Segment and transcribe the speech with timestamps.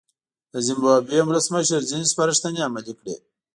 [0.53, 3.15] د زیمبابوې ولسمشر ځینې سپارښتنې عملي کړې.